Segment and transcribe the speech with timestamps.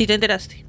[0.00, 0.64] ¿Sí te enteraste?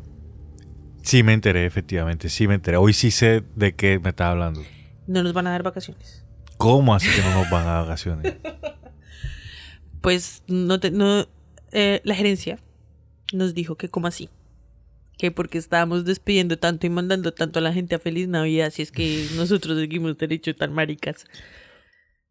[1.04, 2.76] Sí me enteré, efectivamente, sí me enteré.
[2.76, 4.62] Hoy sí sé de qué me estás hablando.
[5.08, 6.26] No nos van a dar vacaciones.
[6.58, 8.36] ¿Cómo así que no nos van a dar vacaciones?
[10.02, 11.28] Pues no te, no,
[11.72, 12.60] eh, la gerencia
[13.32, 14.30] nos dijo que como así.
[15.18, 18.82] Que porque estábamos despidiendo tanto y mandando tanto a la gente a feliz Navidad, si
[18.82, 21.24] es que nosotros seguimos derecho tan maricas.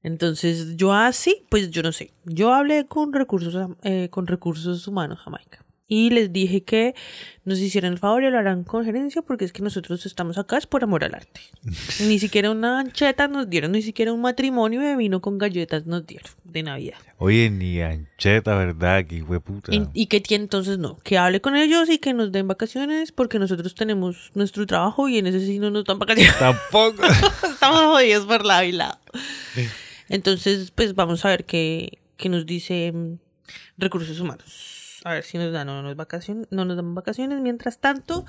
[0.02, 2.12] Entonces, yo así, pues yo no sé.
[2.26, 5.64] Yo hablé con recursos, eh, con recursos humanos Jamaica.
[5.92, 6.94] Y les dije que
[7.44, 10.56] nos hicieran el favor y lo harán con gerencia porque es que nosotros estamos acá
[10.56, 11.40] es por amor al arte.
[12.06, 16.06] ni siquiera una ancheta nos dieron, ni siquiera un matrimonio de vino con galletas nos
[16.06, 16.98] dieron de Navidad.
[17.18, 19.04] Oye, ni ancheta, ¿verdad?
[19.04, 19.74] Que fue puta.
[19.74, 23.10] Y, y que tiene entonces no, que hable con ellos y que nos den vacaciones
[23.10, 26.38] porque nosotros tenemos nuestro trabajo y en ese sí no nos dan vacaciones.
[26.38, 27.02] Tampoco.
[27.50, 28.96] Estamos jodidos por lado y lado.
[30.08, 32.94] Entonces, pues vamos a ver qué, qué nos dice
[33.76, 34.79] recursos humanos.
[35.04, 37.40] A ver si nos dan o no nos, vacaciones, no nos dan vacaciones.
[37.40, 38.26] Mientras tanto,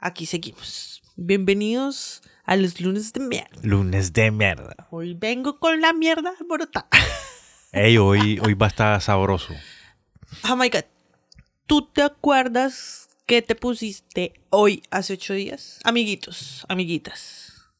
[0.00, 1.00] aquí seguimos.
[1.14, 3.50] Bienvenidos a los lunes de mierda.
[3.62, 4.88] Lunes de mierda.
[4.90, 6.88] Hoy vengo con la mierda alborotada.
[7.72, 9.54] Ey, hoy, hoy va a estar sabroso.
[10.50, 10.84] Oh my god.
[11.66, 15.78] ¿Tú te acuerdas que te pusiste hoy hace ocho días?
[15.84, 17.70] Amiguitos, amiguitas.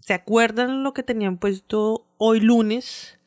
[0.00, 3.17] ¿Se acuerdan lo que tenían puesto hoy lunes?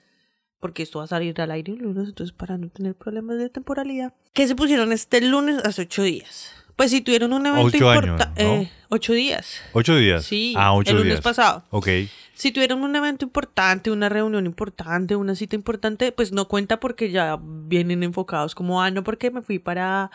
[0.61, 3.49] Porque esto va a salir al aire el lunes, entonces para no tener problemas de
[3.49, 4.13] temporalidad.
[4.31, 6.53] ¿Qué se pusieron este lunes hace ocho días?
[6.77, 8.43] Pues si tuvieron un evento importante.
[8.43, 8.69] ¿no?
[8.89, 9.59] ocho días.
[9.73, 10.23] ¿Ocho días?
[10.23, 11.21] Sí, Ah, ocho el lunes días.
[11.21, 11.65] pasado.
[11.71, 11.87] Ok.
[12.33, 17.11] Si tuvieron un evento importante, una reunión importante, una cita importante, pues no cuenta porque
[17.11, 20.09] ya vienen enfocados como, ah, no, porque me fui para,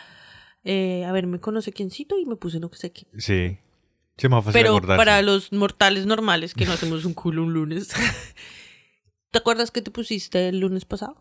[0.65, 3.07] eh, a ver, me conoce quiéncito y me puse no sé quién.
[3.21, 3.59] Sí.
[4.17, 4.97] Sí, es más fácil Pero acordarse.
[4.99, 7.93] para los mortales normales que no hacemos un culo un lunes.
[9.37, 11.15] ¿Te acuerdas que te pusiste el lunes pasado?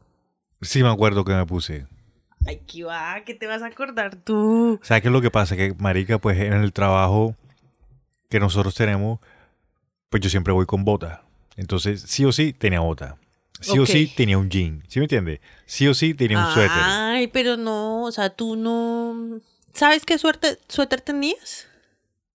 [0.61, 1.85] Sí, me acuerdo que me puse.
[2.47, 4.79] Ay, qué va, ¿qué te vas a acordar tú?
[4.83, 5.57] ¿Sabes qué es lo que pasa?
[5.57, 7.35] Que, marica, pues en el trabajo
[8.29, 9.19] que nosotros tenemos,
[10.09, 11.25] pues yo siempre voy con bota.
[11.57, 13.17] Entonces, sí o sí, tenía bota.
[13.59, 14.81] Sí o sí, tenía un jean.
[14.87, 15.41] ¿Sí me entiendes?
[15.65, 16.71] Sí o sí, tenía un suéter.
[16.71, 19.41] Ay, pero no, o sea, tú no...
[19.73, 21.67] ¿Sabes qué suerte, suéter tenías?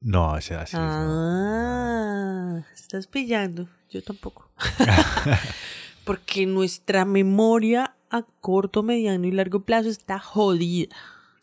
[0.00, 0.76] No, ese así.
[0.76, 0.82] no.
[0.82, 3.68] Ah, estás pillando.
[3.90, 4.50] Yo tampoco.
[6.04, 10.96] Porque nuestra memoria a corto, mediano y largo plazo está jodida.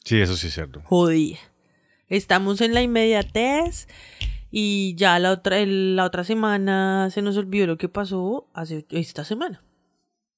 [0.04, 0.82] Sí, eso sí es cierto.
[0.86, 1.38] Jodida.
[2.10, 3.88] Estamos en la inmediatez
[4.50, 9.24] y ya la otra, la otra semana se nos olvidó lo que pasó hace esta
[9.24, 9.62] semana.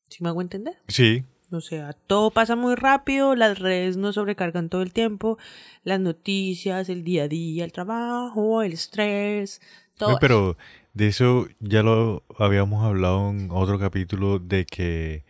[0.10, 0.78] ¿Sí me hago entender?
[0.88, 5.38] Sí, O sea, todo pasa muy rápido, las redes nos sobrecargan todo el tiempo,
[5.84, 9.62] las noticias, el día a día, el trabajo, el estrés,
[9.98, 10.18] todo.
[10.20, 10.58] Pero
[10.94, 15.24] de eso ya lo habíamos hablado en otro capítulo de que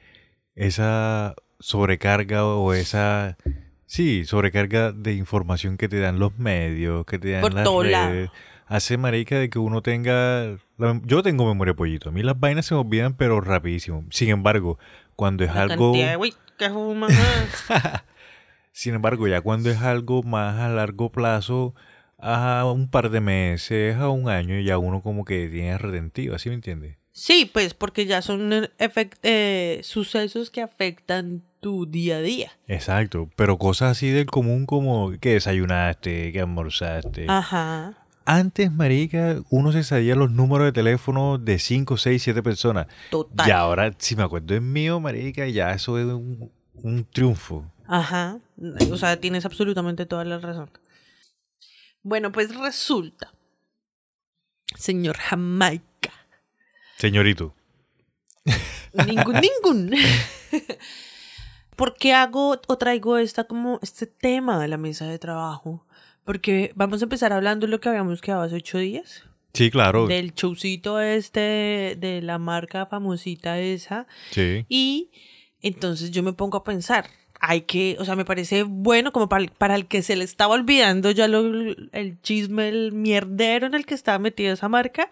[0.56, 3.38] esa sobrecarga o esa
[3.86, 7.92] sí, sobrecarga de información que te dan los medios, que te dan Por las redes,
[7.92, 8.32] lado.
[8.68, 12.66] hace marica de que uno tenga la yo tengo memoria pollito, a mí las vainas
[12.66, 14.06] se me olvidan pero rapidísimo.
[14.12, 14.78] Sin embargo,
[15.20, 17.10] cuando es La algo cantidad de güey que fuma.
[18.72, 21.76] sin embargo, ya cuando es algo más a largo plazo,
[22.18, 26.48] a un par de meses, a un año, ya uno como que tiene retentiva, ¿sí
[26.48, 26.96] me entiendes?
[27.12, 32.54] sí, pues porque ya son eh, sucesos que afectan tu día a día.
[32.68, 37.26] Exacto, pero cosas así del común como que desayunaste, que almorzaste.
[37.28, 38.06] Ajá.
[38.32, 42.86] Antes, marica, uno se sabía los números de teléfono de 5, 6, 7 personas.
[43.10, 43.48] Total.
[43.48, 47.66] Y ahora, si me acuerdo es mío, marica, ya eso es un, un triunfo.
[47.88, 48.38] Ajá.
[48.92, 50.70] O sea, tienes absolutamente toda la razón.
[52.04, 53.34] Bueno, pues resulta,
[54.78, 56.14] señor Jamaica,
[57.00, 57.56] Señorito.
[59.08, 59.92] ningún, ningún.
[61.76, 65.88] ¿Por qué hago o traigo esta como este tema de la mesa de trabajo?
[66.30, 69.24] Porque vamos a empezar hablando de lo que habíamos quedado hace ocho días.
[69.52, 70.06] Sí, claro.
[70.06, 74.06] Del showcito este de la marca famosita esa.
[74.30, 74.64] Sí.
[74.70, 75.10] Y
[75.64, 77.06] entonces yo me pongo a pensar,
[77.40, 80.24] hay que, o sea, me parece bueno como para, el- para el que se le
[80.24, 81.42] estaba olvidando ya lo,
[81.94, 85.10] el chisme, el mierdero en el que estaba metida esa marca,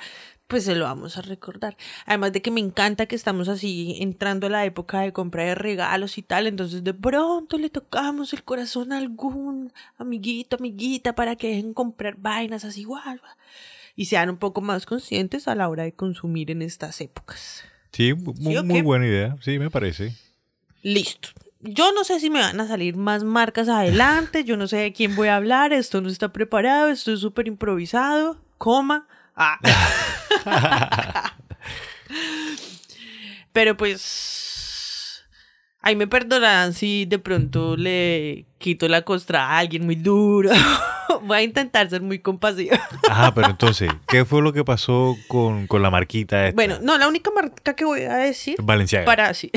[0.47, 1.75] pues se lo vamos a recordar.
[2.05, 5.55] Además de que me encanta que estamos así entrando a la época de compra de
[5.55, 11.35] regalos y tal, entonces de pronto le tocamos el corazón a algún amiguito, amiguita para
[11.35, 13.21] que dejen comprar vainas así igual
[13.95, 17.63] y sean un poco más conscientes a la hora de consumir en estas épocas.
[17.91, 18.81] Sí, mu- ¿Sí o muy qué?
[18.83, 19.35] buena idea.
[19.41, 20.13] Sí, me parece.
[20.83, 21.29] Listo.
[21.59, 24.93] Yo no sé si me van a salir más marcas adelante, yo no sé de
[24.93, 29.07] quién voy a hablar, esto no está preparado, esto es súper improvisado, coma.
[29.37, 29.59] Ah.
[33.53, 34.47] Pero pues
[35.87, 40.49] Ahí me perdonarán si de pronto le quito la costra a alguien muy duro.
[41.21, 42.77] Voy a intentar ser muy compasiva.
[43.09, 46.55] Ajá, pero entonces, ¿qué fue lo que pasó con, con la marquita esta?
[46.55, 49.05] Bueno, no, la única marca que voy a decir Valenciaga.
[49.05, 49.49] para sí.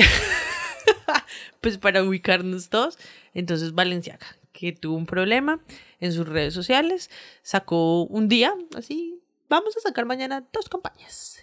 [1.61, 2.97] pues para ubicarnos todos.
[3.33, 5.59] Entonces Valenciaga, que tuvo un problema
[5.99, 7.11] en sus redes sociales,
[7.43, 9.20] sacó un día, así,
[9.51, 11.39] vamos a sacar mañana dos campañas.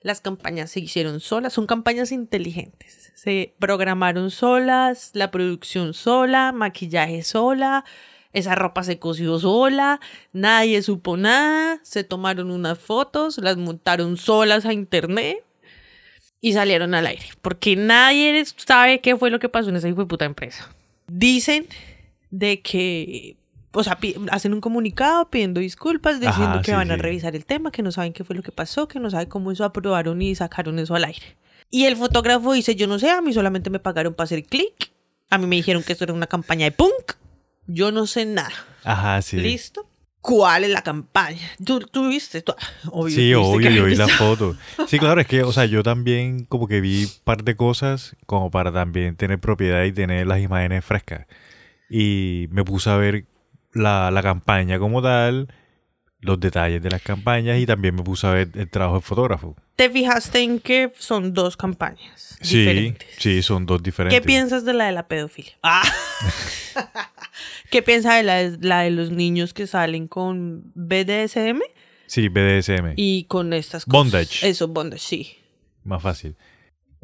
[0.00, 3.12] Las campañas se hicieron solas, son campañas inteligentes.
[3.14, 7.84] Se programaron solas, la producción sola, maquillaje sola,
[8.32, 10.00] esa ropa se cosió sola,
[10.32, 15.38] nadie supo nada, se tomaron unas fotos, las montaron solas a internet
[16.40, 17.26] y salieron al aire.
[17.40, 20.74] Porque nadie sabe qué fue lo que pasó en esa hijo puta empresa.
[21.06, 21.68] Dicen
[22.30, 23.36] de que,
[23.74, 23.98] o sea,
[24.30, 27.00] hacen un comunicado pidiendo disculpas, diciendo Ajá, que sí, van a sí.
[27.02, 29.50] revisar el tema, que no saben qué fue lo que pasó, que no saben cómo
[29.52, 31.36] eso aprobaron y sacaron eso al aire.
[31.70, 34.92] Y el fotógrafo dice, yo no sé, a mí solamente me pagaron para hacer clic.
[35.30, 37.14] A mí me dijeron que esto era una campaña de punk.
[37.66, 38.52] Yo no sé nada.
[38.84, 39.38] Ajá, sí.
[39.38, 39.88] ¿Listo?
[40.20, 41.40] ¿Cuál es la campaña?
[41.64, 42.40] ¿Tú, tú viste?
[42.42, 42.54] Tú-
[42.90, 44.56] obvio, Sí, obvio, que yo vi la foto.
[44.86, 48.16] Sí, claro, es que, o sea, yo también como que vi un par de cosas
[48.26, 51.26] como para también tener propiedad y tener las imágenes frescas.
[51.90, 53.26] Y me puse a ver
[53.74, 55.48] la, la campaña como tal,
[56.20, 59.56] los detalles de las campañas y también me puse a ver el trabajo del fotógrafo.
[59.76, 63.08] ¿Te fijaste en que son dos campañas Sí, diferentes?
[63.18, 64.18] sí, son dos diferentes.
[64.20, 65.52] ¿Qué piensas de la de la pedofilia?
[65.62, 65.82] Ah.
[67.70, 71.60] ¿Qué piensas de la, de la de los niños que salen con BDSM
[72.06, 72.92] Sí, BDSM.
[72.96, 73.92] y con estas cosas?
[74.12, 74.48] Bondage.
[74.48, 75.36] Eso, bondage, sí.
[75.82, 76.36] Más fácil.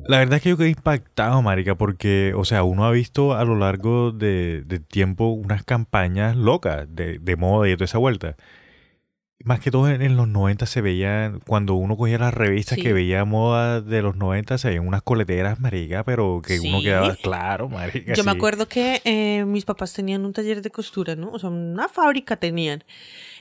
[0.06, 3.44] La verdad es que yo quedé impactado, marica, porque, o sea, uno ha visto a
[3.44, 7.98] lo largo de, de tiempo unas campañas locas de, de moda y de toda esa
[7.98, 8.36] vuelta.
[9.42, 12.82] Más que todo en, en los 90 se veían, cuando uno cogía las revistas Sí.
[12.82, 16.84] que veía moda de los 90, se veían unas coleteras, marica, pero que uno Sí.
[16.84, 18.12] quedaba claro, marica.
[18.14, 18.36] Yo me sí.
[18.36, 21.30] acuerdo que eh, mis papás tenían un taller de costura, ¿no?
[21.30, 22.84] O sea, una fábrica tenían.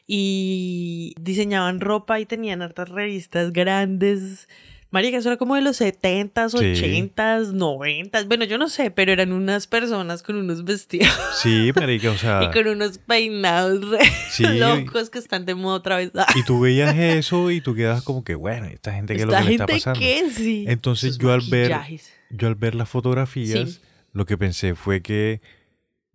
[0.08, 4.48] Y diseñaban ropa y tenían hartas revistas grandes.
[4.92, 6.58] Marica, eso era como de los 70s, Sí.
[6.58, 8.28] 80s, 90s.
[8.28, 11.08] Bueno, yo no sé, pero eran unas personas con unos vestidos
[11.42, 12.44] Sí, marica, o sea...
[12.44, 14.00] y con unos peinados re
[14.32, 14.44] Sí.
[14.48, 16.12] locos que están de moda otra vez.
[16.36, 19.34] Y tú veías eso y tú quedabas como que, bueno, esta gente, ¿qué es lo
[19.34, 20.00] ¿Esta que le está gente pasando?
[20.00, 20.30] qué?
[20.32, 20.66] Sí.
[20.68, 21.76] Entonces Sus yo al ver-
[22.32, 23.80] yo al ver las fotografías, Sí.
[24.12, 25.42] lo que pensé fue que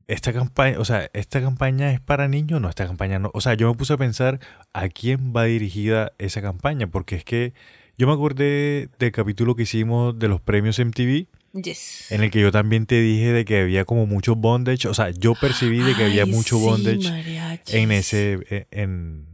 [0.08, 3.30] esta campaña, o sea, esta campaña es para niños, no, esta campaña no.
[3.34, 4.40] O sea, yo me puse a pensar
[4.72, 7.54] a quién va dirigida esa campaña, porque es que
[7.98, 12.10] yo me acordé del capítulo que hicimos de los premios MTV, Yes.
[12.10, 15.10] en el que yo también te dije de que había como mucho bondage, o sea,
[15.10, 17.74] yo percibí de que había Ay, mucho sí, bondage mariachis.
[17.74, 19.26] en ese, e, en,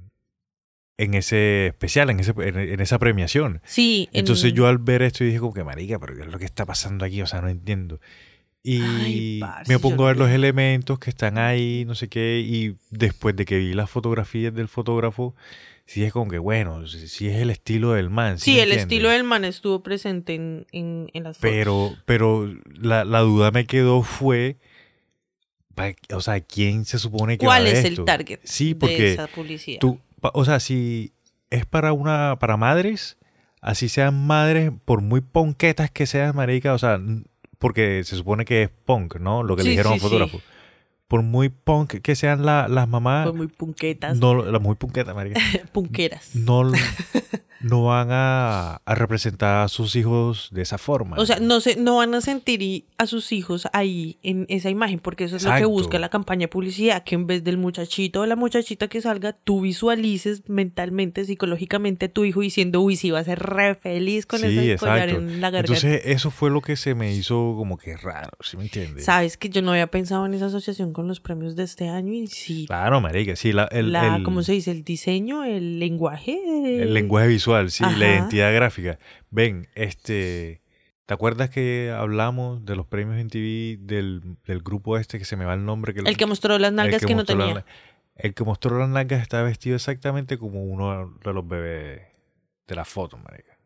[0.98, 3.62] en ese especial, en, ese, en, en esa premiación.
[3.64, 4.08] Sí.
[4.12, 6.44] en- Entonces yo al ver esto dije como que marica, pero ¿qué es lo que
[6.44, 7.22] está pasando aquí?
[7.22, 8.00] O sea, no entiendo.
[8.62, 12.40] Y Ay, parce, me pongo a ver los elementos que están ahí, no sé qué,
[12.46, 15.34] y después de que vi las fotografías del fotógrafo,
[15.90, 18.38] sí es como que bueno, sí es el estilo del man.
[18.38, 18.82] ¿sí el entiendes?
[18.82, 21.50] estilo del man estuvo presente en, en, en las fotos.
[21.50, 22.48] Pero, pero
[22.80, 24.56] la, la duda me quedó fue,
[26.12, 29.12] o sea, ¿quién se supone que ¿Cuál va a es el target Sí, de porque
[29.14, 29.80] esa publicidad?
[29.80, 31.12] tú, o sea, si
[31.50, 33.16] es para una, para madres,
[33.60, 37.00] así sean madres, por muy ponquetas que sean, marica, o sea,
[37.58, 39.42] porque se supone que es punk, ¿no?
[39.42, 40.38] Lo que Sí, le dijeron sí, fotógrafo.
[40.38, 40.44] sí.
[41.10, 45.12] Por muy punk que sean la- las mamás, Fue muy punquetas, no, las muy punquetas,
[45.12, 45.40] marica,
[45.72, 46.36] punqueras.
[46.36, 46.70] no,
[47.60, 51.16] no van a, a representar a sus hijos de esa forma.
[51.18, 54.98] O sea, no se, no van a sentir a sus hijos ahí en esa imagen,
[54.98, 58.22] porque eso es lo que busca la campaña de publicidad, que en vez del muchachito
[58.22, 63.10] o la muchachita que salga, tú visualices mentalmente, psicológicamente a tu hijo diciendo, uy, sí,
[63.10, 65.58] va a ser re feliz con Sí, ese collar en la garganta.
[65.78, 69.04] Entonces, eso fue lo que se me hizo como que raro, ¿sí me entiendes?
[69.04, 72.12] Sabes que yo no había pensado en esa asociación con los premios de este año
[72.14, 74.70] y sí, Claro, marica, sí, la, el, la, el- ¿cómo se dice?
[74.70, 76.38] El diseño, el lenguaje.
[76.82, 78.98] El lenguaje visual, sí, la identidad gráfica.
[79.30, 80.60] Ven, este,
[81.06, 85.36] ¿te acuerdas que hablamos de los premios en TV del, del grupo este que se
[85.36, 85.92] me va el nombre?
[85.94, 87.64] Que El que mostró las nalgas que, no la- tenía.
[88.16, 92.02] el que mostró las nalgas está vestido exactamente como uno de los bebés
[92.66, 93.56] de la foto, marica.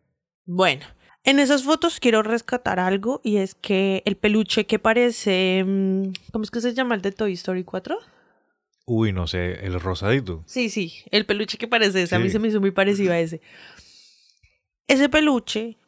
[0.47, 0.85] Bueno,
[1.25, 5.65] en esas fotos quiero rescatar algo y es que el peluche que parece.
[5.67, 7.99] mm, ¿Cómo es que se llama el de Toy Story 4?
[8.87, 10.43] Uy, no sé, el rosadito.
[10.45, 12.15] Sí, sí, el peluche que parece ese.
[12.17, 13.41] A mí se me hizo muy parecido a ese.
[14.87, 15.79] Ese peluche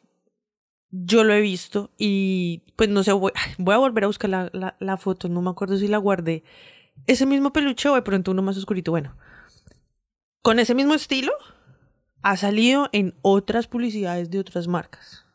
[0.89, 3.31] yo lo he visto y pues no sé, voy,
[3.67, 6.43] a volver a buscar la, la, la foto, no me acuerdo si la guardé.
[7.05, 9.15] Ese mismo peluche o de pronto uno más oscurito, bueno.
[10.41, 11.33] Con ese mismo estilo
[12.23, 15.26] ha salido en otras publicidades de otras marcas.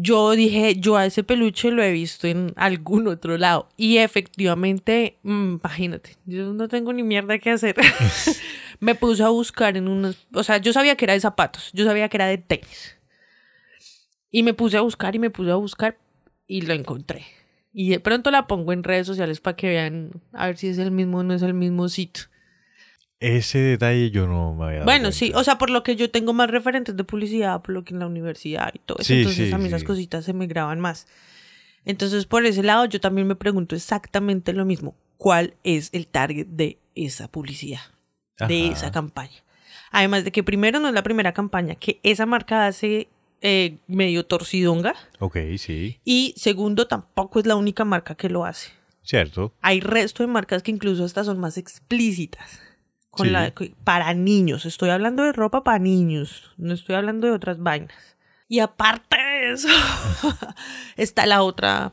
[0.00, 3.68] Yo dije, yo a ese peluche lo he visto en algún otro lado.
[3.76, 7.74] Y efectivamente, mm, imagínate, yo no tengo ni mierda que hacer.
[8.80, 11.84] me puse a buscar en unos, o sea, yo sabía que era de zapatos, yo
[11.84, 12.96] sabía que era de tenis.
[14.30, 15.98] Y me puse a buscar y me puse a buscar
[16.46, 17.26] y lo encontré.
[17.72, 20.78] Y de pronto la pongo en redes sociales para que vean a ver si es
[20.78, 22.24] el mismo o no es el mismo sitio.
[23.20, 25.18] Ese detalle yo no me había dado Bueno, cuenta.
[25.18, 27.92] sí, o sea, por lo que yo tengo más referentes de publicidad, por lo que
[27.94, 29.86] en la universidad y todo eso, Sí, entonces sí, a mí esas sí.
[29.86, 31.06] cositas se me graban más.
[31.84, 34.94] Entonces, por ese lado, yo también me pregunto exactamente lo mismo.
[35.16, 37.80] ¿Cuál es el target de esa publicidad?
[38.46, 38.72] De Ajá.
[38.72, 39.42] esa campaña.
[39.90, 43.08] Además de que primero no es la primera campaña que esa marca hace
[43.40, 44.94] eh, medio torcidonga.
[45.18, 48.70] Ok, sí, Y segundo, tampoco es la única marca que lo hace.
[49.02, 49.54] cierto.
[49.60, 52.60] Hay resto de marcas que incluso hasta son más explícitas.
[53.18, 53.32] Con Sí.
[53.32, 53.52] la,
[53.84, 54.64] para niños.
[54.64, 56.52] Estoy hablando de ropa para niños.
[56.56, 58.16] No estoy hablando de otras vainas.
[58.48, 59.68] Y aparte de eso,
[60.96, 61.92] está la otra,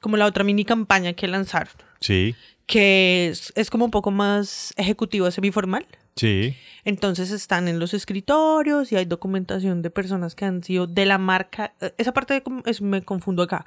[0.00, 1.72] como la otra mini campaña que lanzaron.
[2.00, 2.34] Sí,
[2.66, 5.86] Que es, es como un poco más ejecutiva, semiformal.
[6.16, 6.54] sí,
[6.84, 11.16] Entonces están en los escritorios y hay documentación de personas que han sido de la
[11.18, 11.72] marca.
[11.80, 13.64] eh, Esa parte de es- me confundo acá.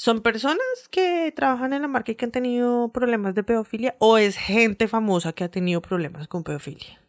[0.00, 0.62] ¿Son personas
[0.92, 3.96] que trabajan en la marca y que han tenido problemas de pedofilia?
[3.98, 7.00] ¿O es gente famosa que ha tenido problemas con pedofilia?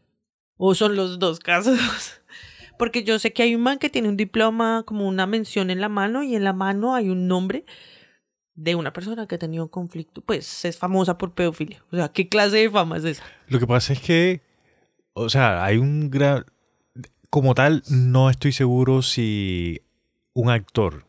[0.58, 1.78] ¿O son los dos casos?
[2.80, 5.82] Porque yo sé que hay un man que tiene un diploma, como una mención en
[5.82, 7.64] la mano, y en la mano hay un nombre
[8.56, 10.22] de una persona que ha tenido conflicto.
[10.22, 11.84] Pues es famosa por pedofilia.
[11.92, 13.24] O sea, ¿qué clase de fama es esa?
[13.50, 14.42] Lo que pasa es que,
[15.14, 16.44] o sea, hay un gran...
[17.30, 19.84] Como tal, no estoy seguro si
[20.34, 21.06] un actor,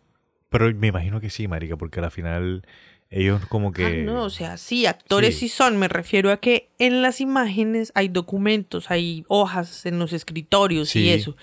[0.50, 2.66] pero me imagino que sí, marica, porque al final
[3.08, 3.84] ellos como que...
[3.86, 5.48] Ah, no, o sea, sí, actores Sí.
[5.48, 5.56] sí.
[5.56, 5.78] son.
[5.78, 11.00] Me refiero a que en las imágenes hay documentos, hay hojas en los escritorios Sí.
[11.04, 11.36] y eso.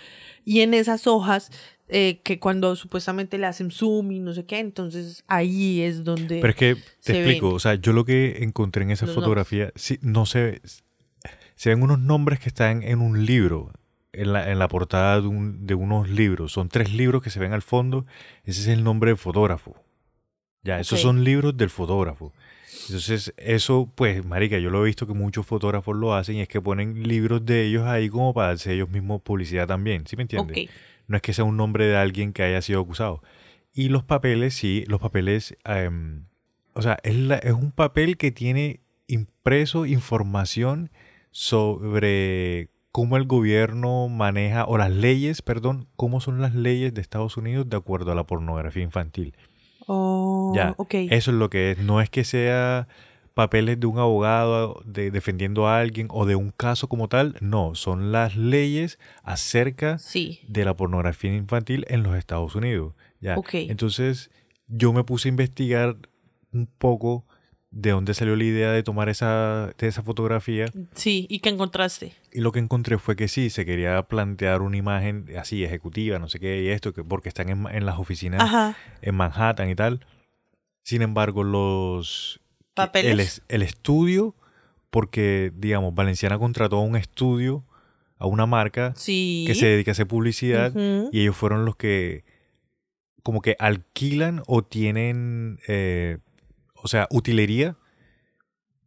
[0.45, 1.51] Y en esas hojas,
[1.89, 6.39] eh, que cuando supuestamente le hacen zoom y no sé qué, entonces ahí es donde...
[6.39, 7.55] Pero es que te explico, ven.
[7.55, 10.61] o sea, yo lo que encontré en esa Los fotografía, sí, no se
[11.55, 13.71] se ven unos nombres que están en un libro,
[14.13, 16.51] en la, en la portada de, un- de unos libros.
[16.53, 18.05] Son tres libros que se ven al fondo.
[18.43, 19.75] Ese es el nombre del fotógrafo.
[20.63, 22.33] Ya, esos son libros del fotógrafo.
[22.87, 26.47] Entonces, eso, pues, marica, yo lo he visto que muchos fotógrafos lo hacen y es
[26.47, 30.23] que ponen libros de ellos ahí como para darse ellos mismos publicidad también, ¿sí me
[30.23, 30.55] entiendes?
[31.07, 33.21] No es que sea un nombre de alguien que haya sido acusado.
[33.73, 36.25] Y los papeles, sí, los papeles, em,
[36.73, 40.91] o sea, es, la- es un papel que tiene impreso información
[41.31, 47.37] sobre cómo el gobierno maneja, o las leyes, perdón, cómo son las leyes de Estados
[47.37, 49.35] Unidos de acuerdo a la pornografía infantil.
[49.85, 50.95] Oh, Ya, ok.
[51.11, 51.77] eso es lo que es.
[51.77, 52.87] No es que sea
[53.35, 57.35] papeles de un abogado de, defendiendo a alguien o de un caso como tal.
[57.39, 60.39] No, son las leyes acerca Sí.
[60.47, 62.95] de la pornografía infantil en los Estados Unidos.
[63.21, 63.37] Ya.
[63.37, 63.49] Ok.
[63.53, 64.31] Entonces,
[64.67, 65.97] yo me puse a investigar
[66.51, 67.27] un poco
[67.69, 70.65] de dónde salió la idea de tomar esa, de esa fotografía.
[70.93, 72.13] Sí, ¿y qué encontraste?
[72.31, 76.29] Y lo que encontré fue que sí, se quería plantear una imagen así, ejecutiva, no
[76.29, 78.75] sé qué, y esto, que, porque están en, en las oficinas Ajá.
[79.01, 80.05] en Manhattan y tal.
[80.83, 82.39] Sin embargo, los...
[82.73, 83.11] ¿Papeles?
[83.11, 84.33] El, es- el estudio,
[84.89, 87.65] porque, digamos, Valenciana contrató a un estudio,
[88.17, 89.43] a una marca Sí.
[89.45, 90.71] que se dedica a hacer publicidad
[91.11, 92.23] y ellos fueron los que
[93.23, 96.19] como que alquilan o tienen, eh,
[96.87, 97.75] o sea, utilería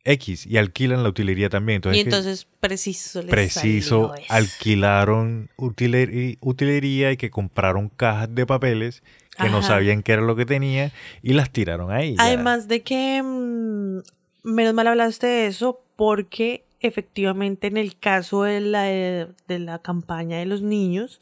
[0.04, 1.76] X y alquilan la utilería también.
[1.76, 9.02] Entonces, y entonces preciso les preciso alquilaron utileri- utilería y que compraron cajas de papeles
[9.38, 10.90] que no sabían qué era lo que tenía
[11.22, 12.14] y las tiraron ahí.
[12.18, 13.98] Además de que, mm,
[14.42, 20.38] menos mal hablaste de eso, porque efectivamente en el caso de la, de la campaña
[20.38, 21.20] de los niños,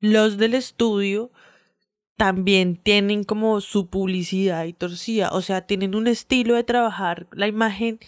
[0.00, 1.30] los del estudio
[2.16, 7.48] también tienen como su publicidad y torcida, o sea, tienen un estilo de trabajar la
[7.48, 7.98] imagen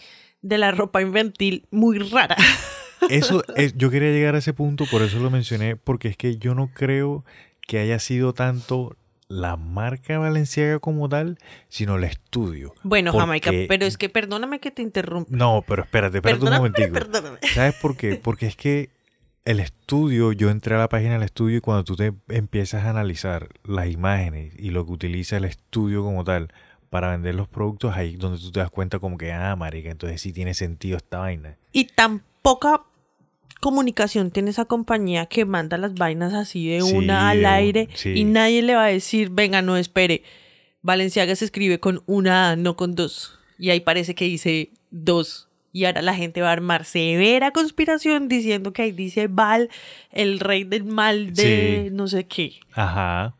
[0.41, 2.35] de la ropa infantil muy rara.
[3.09, 6.37] Eso es, yo quería llegar a ese punto, por eso lo mencioné, porque es que
[6.37, 7.23] yo no creo
[7.67, 8.95] que haya sido tanto
[9.27, 12.73] la marca Valenciaga como tal, sino el estudio.
[12.83, 15.29] Bueno, Porque- Jamaica, pero es que perdóname que te interrumpa.
[15.35, 16.93] No, pero espérate, espérate un Perdóname, momentico.
[16.93, 17.37] perdóname.
[17.53, 18.15] ¿Sabes por qué?
[18.15, 18.89] Porque es que
[19.45, 22.89] el estudio, yo entré a la página del estudio y cuando tú te empiezas a
[22.89, 26.51] analizar las imágenes y lo que utiliza el estudio como tal
[26.89, 29.91] para vender los productos, ahí es donde tú te das cuenta como que, ah, marica,
[29.91, 31.57] entonces sí tiene sentido esta vaina.
[31.71, 32.81] Y tan poca
[33.61, 38.13] comunicación tiene esa compañía que manda las vainas así de Sí, una al aire sí.
[38.13, 40.23] y nadie le va a decir, venga, no espere.
[40.81, 43.39] Valenciaga se escribe con una A, no con dos.
[43.57, 45.49] Y ahí parece que dice dos.
[45.75, 49.69] Y ahora la gente va a armar severa conspiración diciendo que ahí dice Val,
[50.09, 51.89] el rey del mal de Sí.
[51.91, 52.61] no sé qué.
[52.71, 53.35] Ajá.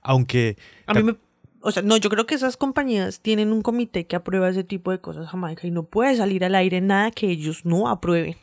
[0.00, 0.56] Aunque...
[0.86, 1.16] A mí me...
[1.60, 4.90] O sea, no, yo creo que esas compañías tienen un comité que aprueba ese tipo
[4.90, 8.36] de cosas, Jamaica, y no puede salir al aire nada que ellos no aprueben.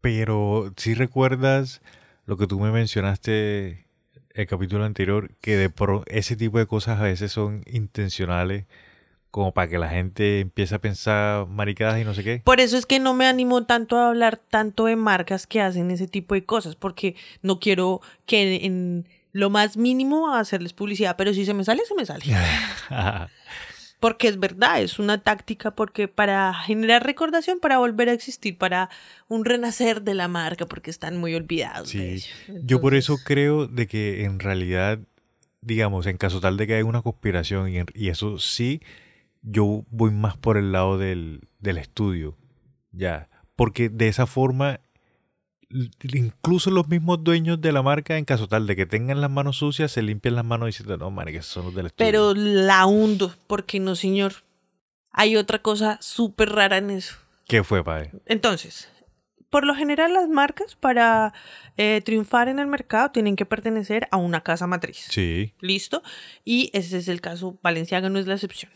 [0.00, 1.82] Pero si recuerdas
[2.24, 3.84] lo que tú me mencionaste
[4.30, 8.64] el capítulo anterior, que de pro ese tipo de cosas a veces son intencionales
[9.36, 12.40] como para que la gente empiece a pensar maricadas y no sé qué.
[12.42, 15.90] Por eso es que no me animo tanto a hablar tanto de marcas que hacen
[15.90, 21.34] ese tipo de cosas, porque no quiero que en lo más mínimo hacerles publicidad, pero
[21.34, 22.24] si se me sale, se me sale.
[24.00, 28.88] porque es verdad, es una táctica porque para generar recordación, para volver a existir, para
[29.28, 31.90] un renacer de la marca, porque están muy olvidados.
[31.90, 32.24] Sí.
[32.62, 34.98] Yo por eso creo de que en realidad,
[35.60, 38.80] digamos, en caso tal de que haya una conspiración y, y eso sí
[39.46, 42.36] yo voy más por el lado del, del estudio,
[42.90, 44.80] ya, porque de esa forma
[46.02, 49.56] incluso los mismos dueños de la marca, en caso tal de que tengan las manos
[49.58, 52.06] sucias, se limpian las manos diciendo, no, man, que son los del estudio.
[52.06, 54.34] Pero la hundo, porque no, señor.
[55.10, 57.16] Hay otra cosa súper rara en eso.
[57.48, 58.12] ¿Qué fue, padre?
[58.26, 58.90] Entonces,
[59.48, 61.32] por lo general las marcas para
[61.76, 65.06] eh, triunfar en el mercado tienen que pertenecer a una casa matriz.
[65.08, 65.54] Sí.
[65.60, 66.02] ¿Listo?
[66.44, 68.70] Y ese es el caso, Valenciaga no es la excepción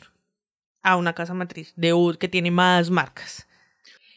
[0.83, 3.47] a una casa matriz de UD que tiene más marcas.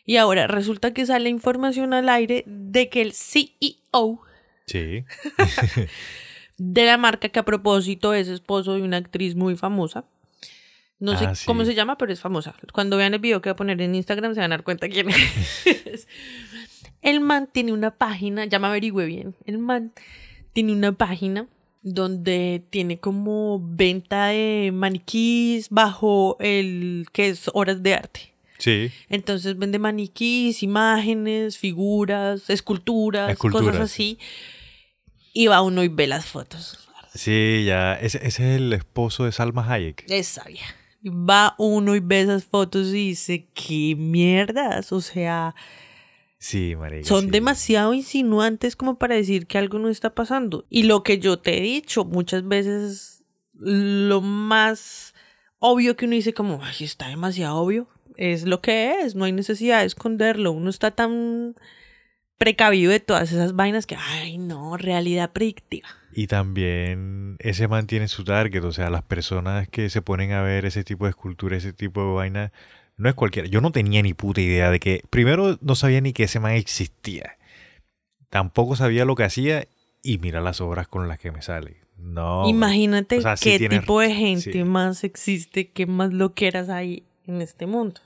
[0.05, 4.21] Y ahora resulta que sale información al aire de que el CEO
[4.65, 5.05] sí.
[6.57, 10.05] de la marca, que a propósito es esposo de una actriz muy famosa,
[10.99, 12.55] no sé Ah, cómo se llama, pero es famosa.
[12.71, 14.87] Cuando vean el video que voy a poner en Instagram se van a dar cuenta
[14.87, 16.07] quién es.
[17.01, 19.35] el man tiene una página, ya me averigüe bien.
[19.45, 19.91] El man
[20.53, 21.47] tiene una página
[21.83, 28.33] donde tiene como venta de maniquís bajo el que es horas de arte.
[28.57, 28.91] Sí.
[29.09, 33.67] Entonces vende maniquís, imágenes, figuras, esculturas, Esculturas.
[33.67, 34.17] cosas así.
[35.33, 36.79] Y va uno y ve las fotos.
[37.13, 37.95] Sí, ya.
[37.95, 40.05] Ese, ese es el esposo de Salma Hayek.
[40.07, 40.73] Esa vieja.
[41.05, 44.93] Va uno y ve esas fotos y dice, qué mierdas.
[44.93, 45.53] O sea,
[46.43, 47.07] Sí, marica.
[47.07, 47.29] son sí.
[47.29, 50.65] demasiado insinuantes como para decir que algo no está pasando.
[50.69, 55.13] Y lo que yo te he dicho muchas veces, lo más
[55.59, 57.87] obvio que uno dice como, ay, está demasiado obvio.
[58.17, 60.51] Es lo que es, no hay necesidad de esconderlo.
[60.51, 61.55] Uno está tan
[62.37, 65.87] precavido de todas esas vainas que, ay, no, realidad predictiva.
[66.11, 70.41] Y también ese man tiene su target, o sea, las personas que se ponen a
[70.41, 72.51] ver ese tipo de escultura, ese tipo de vaina,
[73.03, 73.47] no es cualquiera.
[73.47, 76.53] Yo no tenía ni puta idea de que, primero no sabía ni que ese man
[76.53, 77.37] existía.
[78.29, 79.67] Tampoco sabía lo que hacía
[80.01, 81.77] y mira las obras con las que me sale.
[81.97, 82.47] No.
[82.49, 84.63] Imagínate o sea, sí qué tiene- tipo de gente sí.
[84.63, 88.01] más existe, qué más loqueras hay en este mundo.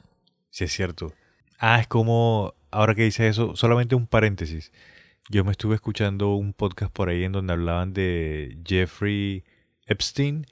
[0.49, 1.13] Sí, es cierto.
[1.59, 4.71] Ah, es como, ahora que dice eso, solamente un paréntesis.
[5.29, 9.43] Yo me estuve escuchando un podcast por ahí en donde hablaban de Jeffrey
[9.85, 10.45] Epstein,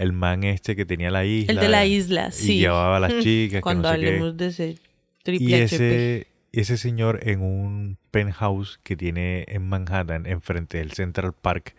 [0.00, 1.52] el man este que tenía la isla.
[1.52, 2.58] El de la isla, y sí.
[2.58, 3.62] llevaba a las chicas.
[3.62, 4.08] que Cuando no sé qué.
[4.08, 4.80] hablemos de ese Y
[5.22, 5.64] triple HP.
[5.64, 11.74] ese, ese señor en un penthouse que tiene en Manhattan, enfrente del Central Park,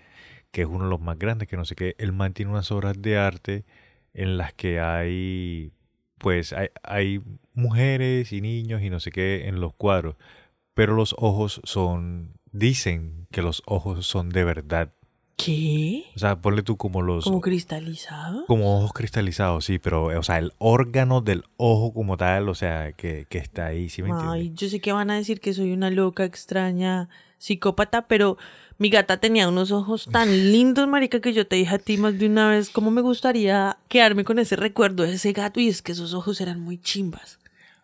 [0.51, 2.71] que es uno de los más grandes, que no sé qué, el man tiene unas
[2.71, 3.65] obras de arte
[4.13, 5.71] en las que hay,
[6.17, 7.21] pues, hay, hay
[7.53, 10.15] mujeres y niños y no sé qué en los cuadros,
[10.73, 14.93] pero los ojos son, dicen que los ojos son de verdad.
[15.43, 16.05] ¿Qué?
[16.15, 17.23] O sea, ponle tú como los...
[17.23, 18.45] ¿Como cristalizado?
[18.45, 22.91] Como ojos cristalizados, sí, pero, o sea, el órgano del ojo como tal, o sea,
[22.93, 24.33] que, que está ahí, ¿sí me entiendes?
[24.33, 28.37] Ay, yo sé que van a decir que soy una loca, extraña, psicópata, pero
[28.77, 32.17] mi gata tenía unos ojos tan lindos, marica, que yo te dije a ti más
[32.17, 35.81] de una vez cómo me gustaría quedarme con ese recuerdo de ese gato y es
[35.81, 37.40] que esos ojos eran muy chimbas.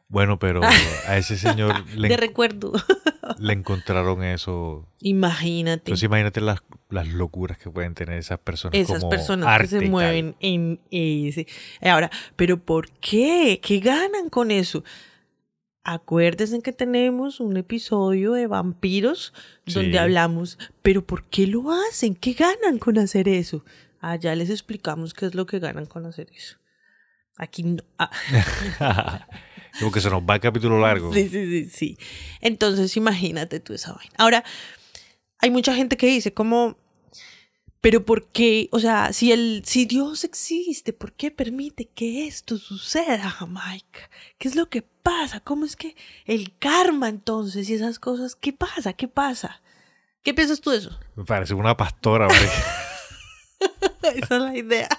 [0.10, 2.72] Bueno, pero a ese señor le, De en- recuerdo.
[3.40, 4.88] le encontraron eso.
[5.02, 5.90] Imagínate.
[5.92, 8.80] Entonces imagínate las, las locuras que pueden tener esas personas.
[8.80, 11.46] Esas como personas arte que se mueven en ese.
[11.82, 13.60] Ahora, ¿pero por qué?
[13.62, 14.84] ¿Qué ganan con eso?
[15.84, 19.34] Acuérdense que tenemos un episodio de vampiros
[19.66, 19.98] donde Sí.
[19.98, 22.14] hablamos, pero ¿por qué lo hacen?
[22.16, 23.64] ¿Qué ganan con hacer eso?
[24.02, 26.58] Allá les explicamos qué es lo que ganan con hacer eso.
[27.38, 27.84] Aquí no.
[28.00, 28.10] Ah.
[29.80, 31.14] Como que se nos va el capítulo largo.
[31.14, 31.98] Sí, sí, sí, sí.
[32.42, 34.12] Entonces, imagínate tú esa vaina.
[34.18, 34.44] Ahora,
[35.40, 36.78] hay mucha gente que dice como,
[37.82, 38.70] pero ¿por qué?
[38.72, 44.10] O sea, si, el, si Dios existe, ¿por qué permite que esto suceda, Jamaica?
[44.40, 45.40] ¿Qué es lo que pasa?
[45.42, 48.36] ¿Cómo es que el karma entonces y esas cosas?
[48.36, 48.94] ¿Qué pasa?
[48.94, 49.62] ¿Qué pasa?
[50.24, 50.98] ¿Qué piensas tú de eso?
[51.16, 52.54] Me parece una pastora, marica.
[54.16, 54.90] Esa es la idea.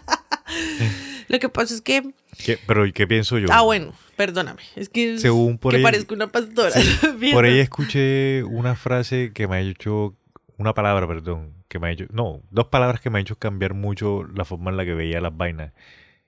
[1.29, 2.15] lo que pasa es que...
[2.45, 3.49] ¿Qué- Pero ¿y qué pienso yo?
[3.51, 4.61] Ah, bueno, perdóname.
[4.77, 6.75] Es que, Según por que ahí- parezco una pastora.
[7.33, 10.15] Por ahí escuché una frase que me ha hecho
[10.59, 13.73] una palabra, perdón, que me ha hecho, no, dos palabras que me han hecho cambiar
[13.73, 15.73] mucho la forma en la que veía las vainas.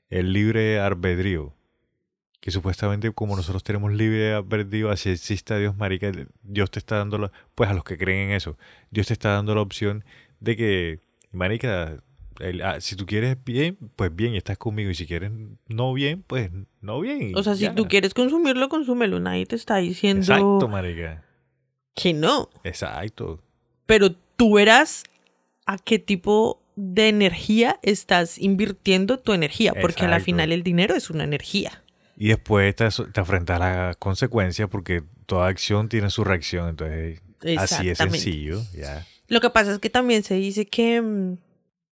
[0.09, 1.53] El libre albedrío.
[2.41, 6.11] Que supuestamente como nosotros tenemos libre albedrío, así exista Dios, marica,
[6.43, 8.57] Dios te está dando, la, pues a los que creen en eso,
[8.91, 10.05] Dios te está dando la opción
[10.41, 11.01] de que,
[11.33, 12.03] marica,
[12.63, 14.91] ah, si tú quieres bien, pues bien, estás conmigo.
[14.91, 15.31] Y si quieres
[15.69, 16.51] no bien, pues
[16.81, 17.33] no bien.
[17.37, 19.21] O sea, si tú quieres consumirlo, consúmelo.
[19.21, 20.21] Nadie te está diciendo.
[20.21, 21.25] Exacto, marica.
[21.95, 22.51] Que no.
[22.65, 23.43] Exacto.
[23.87, 25.05] Pero tú verás
[25.67, 29.75] a qué tipo de energía estás invirtiendo tu energía.
[29.81, 31.83] Porque a la final el dinero es una energía.
[32.17, 36.69] Y después te, te enfrentas a la consecuencia porque toda acción tiene su reacción.
[36.69, 37.21] Entonces,
[37.57, 38.63] así es sencillo.
[38.75, 39.07] Ya.
[39.29, 41.39] Lo que pasa es que también se dice que mm,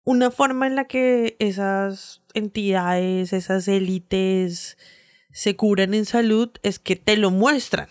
[0.03, 4.77] una forma en la que esas entidades, esas élites
[5.31, 7.87] se curan en salud es que te lo muestran.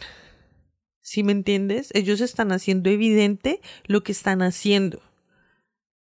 [1.00, 1.90] ¿Sí me entiendes?
[1.94, 5.02] Ellos están haciendo evidente lo que están haciendo.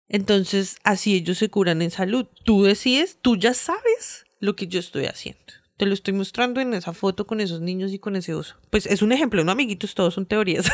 [0.07, 2.27] Entonces, así ellos se curan en salud.
[2.43, 5.39] Tú decides, tú ya sabes lo que yo estoy haciendo.
[5.77, 8.57] Te lo estoy mostrando en esa foto con esos niños y con ese oso.
[8.69, 9.95] Pues es un ejemplo, ¿no, amiguitos?
[9.95, 10.69] Todos son teorías.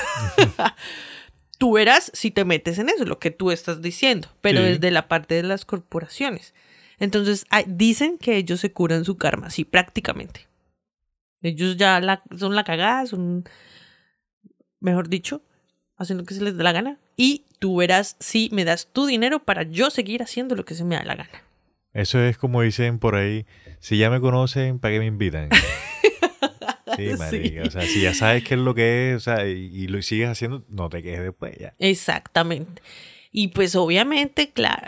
[1.57, 5.07] tú verás si te metes en eso, lo que tú estás diciendo, pero desde la
[5.07, 6.53] parte de las corporaciones.
[6.99, 10.47] Entonces, dicen que ellos se curan su karma, sí, prácticamente.
[11.41, 13.43] Ellos ya la, son la cagada, son,
[14.79, 15.43] mejor dicho,
[15.95, 16.99] hacen lo que se les da la gana.
[17.15, 20.83] Y tú verás si me das tu dinero para yo seguir haciendo lo que se
[20.83, 21.43] me da la gana.
[21.93, 23.45] Eso es como dicen por ahí,
[23.79, 25.49] si ya me conocen, ¿para qué me invitan?
[27.11, 27.63] Sí, marica.
[27.63, 30.29] O sea, si ya sabes qué es lo que es, o sea, y, lo sigues
[30.29, 31.73] haciendo, no te quedes después ya.
[31.79, 32.81] Exactamente.
[33.31, 34.87] Y pues obviamente, claro,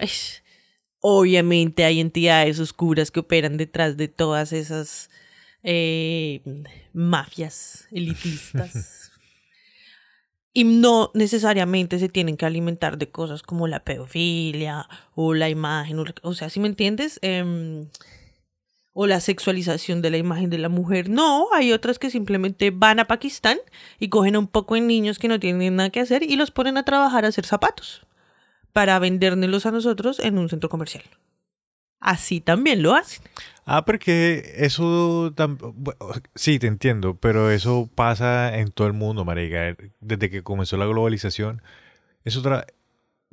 [1.00, 5.10] obviamente hay entidades oscuras que operan detrás de todas esas
[5.64, 6.42] eh,
[6.94, 9.12] mafias elitistas.
[10.54, 16.04] y no necesariamente se tienen que alimentar de cosas como la pedofilia o la imagen.
[16.22, 17.86] O, sea, si me entiendes, eh,
[18.94, 21.10] o la sexualización de la imagen de la mujer.
[21.10, 23.58] No, hay otras que simplemente van a Pakistán
[24.00, 26.78] y cogen un poco de niños que no tienen nada que hacer y los ponen
[26.78, 28.06] a trabajar a hacer zapatos
[28.74, 31.04] para vendérnoslos a nosotros en un centro comercial.
[32.00, 33.24] Así también lo hacen.
[33.66, 35.34] Ah, porque eso
[36.34, 39.76] sí te entiendo, pero eso pasa en todo el mundo, marica.
[40.00, 41.62] Desde que comenzó la globalización,
[42.24, 42.66] eso otra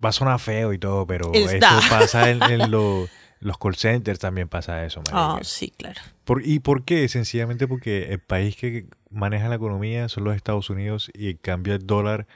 [0.04, 3.08] va a sonar feo y todo, pero eso pasa en, en lo
[3.40, 5.02] los call centers también pasa eso.
[5.12, 6.00] Ah, sí, claro.
[6.42, 7.08] ¿Y por qué?
[7.08, 11.86] Sencillamente porque el país que maneja la economía son los Estados Unidos y cambia el
[11.86, 12.26] dólar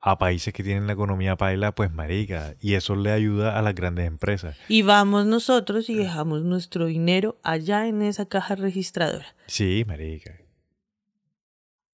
[0.00, 3.74] a países que tienen la economía paila, pues marica, y eso le ayuda a las
[3.74, 4.56] grandes empresas.
[4.68, 9.36] Y vamos nosotros y dejamos nuestro dinero allá en esa caja registradora.
[9.46, 10.40] Sí, marica.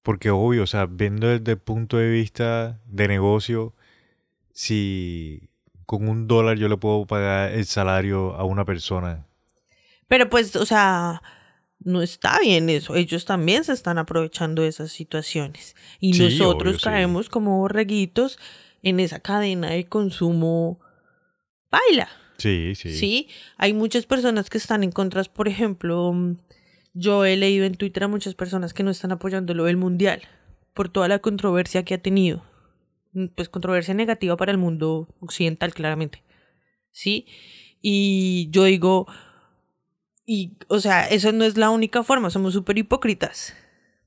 [0.03, 3.75] Porque obvio, o sea, viendo desde el punto de vista de negocio,
[4.53, 5.51] si
[5.89, 9.27] con un dólar yo le puedo pagar el salario a una persona.
[10.07, 11.23] Pero pues, o sea,
[11.79, 12.95] no está bien eso.
[12.95, 15.77] Ellos también se están aprovechando de esas situaciones.
[15.99, 18.39] Y nosotros caemos como borreguitos
[18.83, 20.79] en esa cadena de consumo
[21.71, 22.11] baila.
[22.37, 22.93] Sí, sí.
[22.93, 25.25] Sí, hay muchas personas que están en contra.
[25.25, 26.15] Por ejemplo,
[26.93, 30.21] yo he leído en Twitter a muchas personas que no están apoyando lo del mundial
[30.75, 32.45] por toda la controversia que ha tenido.
[33.13, 36.23] Mm, pues controversia negativa para el mundo occidental, claramente.
[36.91, 37.27] ¿Sí?
[37.81, 39.07] Y yo digo,
[40.27, 43.55] y, o sea, eso no es la única forma, somos súper hipócritas.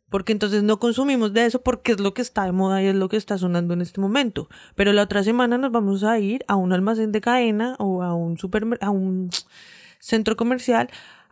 [0.09, 2.95] Porque entonces no consumimos de eso porque es lo que está de moda y es
[2.95, 4.49] lo que está sonando en este momento.
[4.75, 8.13] Pero la otra semana nos vamos a ir a un almacén de cadena o a
[8.13, 8.37] un,
[8.81, 9.29] a un
[9.99, 10.89] centro comercial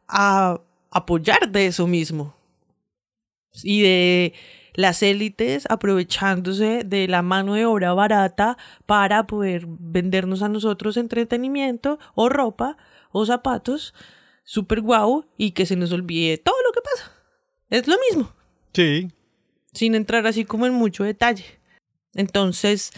[0.08, 2.34] a apoyar de eso mismo.
[3.64, 4.34] Y de
[4.80, 12.00] las élites aprovechándose de la mano de obra barata para poder vendernos a nosotros entretenimiento
[12.16, 12.78] o ropa
[13.12, 13.94] o zapatos
[14.46, 17.12] súper guau y que se nos olvide todo lo que pasa.
[17.70, 18.32] Es lo mismo.
[18.72, 19.12] Sí.
[19.74, 21.60] Sin entrar así como en mucho detalle.
[22.14, 22.94] Entonces,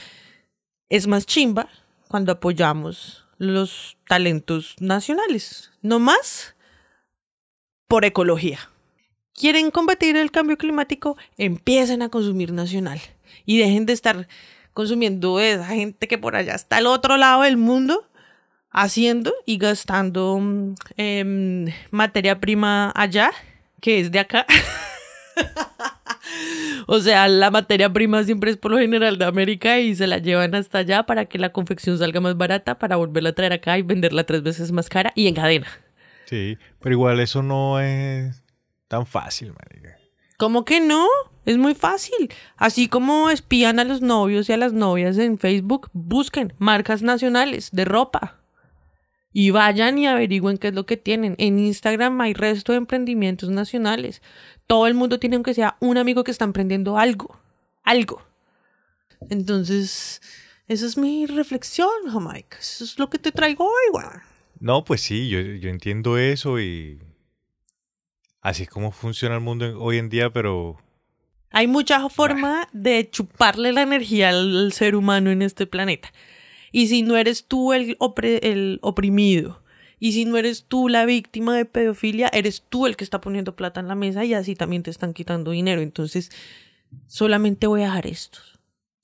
[0.88, 1.68] es más chimba
[2.08, 5.72] cuando apoyamos los talentos nacionales.
[5.82, 6.56] No más
[7.88, 8.60] por ecología
[9.34, 13.00] quieren combatir el cambio climático, empiecen a consumir nacional
[13.46, 14.28] y dejen de estar
[14.74, 18.08] consumiendo esa gente que por allá está al otro lado del mundo
[18.72, 20.40] haciendo y gastando
[20.96, 23.32] em, materia prima allá,
[23.82, 24.46] que es de acá.
[26.88, 30.20] o sea, la materia prima siempre es por lo general de América y se la
[30.20, 33.78] llevan hasta allá para que la confección salga más barata para volverla a traer acá
[33.78, 35.68] y venderla tres veces más cara y en cadena.
[36.26, 38.42] Sí, pero igual eso no es
[38.92, 39.98] Tan fácil, marica.
[40.38, 41.08] ¿Cómo que no?
[41.46, 42.30] Es muy fácil.
[42.58, 47.70] Así como espían a los novios y a las novias en Facebook, busquen marcas nacionales
[47.72, 48.42] de ropa.
[49.32, 51.36] Y vayan y averigüen qué es lo que tienen.
[51.38, 54.22] En Instagram hay resto de emprendimientos nacionales.
[54.68, 57.40] Todo el mundo tiene aunque sea un amigo que está emprendiendo algo.
[57.84, 58.22] Algo.
[59.30, 60.22] Entonces,
[60.68, 62.58] esa es mi reflexión, Jamaica.
[62.60, 64.06] Eso es lo que te traigo hoy, güey.
[64.60, 67.00] No, pues sí, yo, yo entiendo eso y
[68.42, 70.78] así es como funciona el mundo hoy en día, pero
[71.52, 76.12] Hay mucha forma de chuparle la energía al ser humano en este planeta.
[76.72, 79.62] Y si no eres tú el, opre- el oprimido,
[80.00, 83.56] y si no eres tú la víctima de pedofilia, eres tú el que está poniendo
[83.56, 85.82] plata en la mesa y así también te están quitando dinero.
[85.82, 86.32] Entonces,
[87.08, 88.40] solamente voy a dejar esto.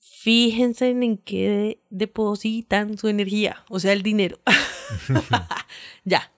[0.00, 4.38] Fíjense en qué de- depositan su energía, o sea, el dinero.
[6.04, 6.32] ya.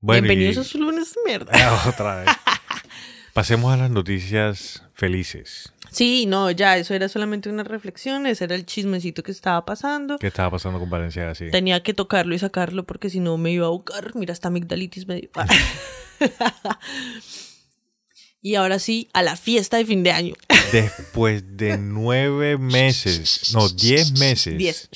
[0.00, 0.26] Bueno.
[0.26, 1.52] y- Bienvenidos a su lunes de mierda.
[1.54, 2.28] Ah, Otra vez.
[3.32, 5.72] Pasemos a las noticias felices.
[5.92, 10.18] Sí, no, ya, eso era solamente una reflexión, ese era el chismecito que estaba pasando.
[10.18, 11.50] ¿Qué estaba pasando con Valencia así?
[11.50, 14.14] Tenía que tocarlo y sacarlo porque si no me iba a buscar.
[14.16, 15.30] Mira, hasta amigdalitis me dio.
[18.42, 20.34] y ahora sí, a la fiesta de fin de año.
[20.72, 24.58] Después de nueve meses, no, diez meses.
[24.58, 24.88] Diez.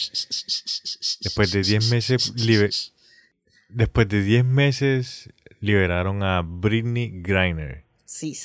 [1.20, 2.32] Después de diez meses,
[3.74, 5.30] después de diez meses
[5.60, 7.84] liberaron a Britney Griner.
[8.04, 8.36] Sí.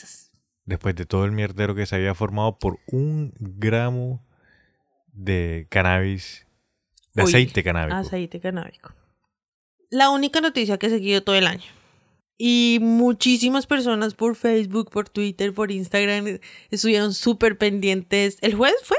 [0.66, 4.26] Después de todo el mierdero que se había formado por un gramo
[5.14, 6.46] de cannabis,
[7.14, 7.98] de Uy, aceite canábico.
[7.98, 8.94] Aceite canábico.
[9.90, 11.66] La única noticia que he seguido todo el año.
[12.38, 18.38] Y muchísimas personas por Facebook, por Twitter, por Instagram estuvieron súper pendientes.
[18.42, 18.98] ¿El jueves fue?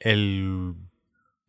[0.00, 0.74] El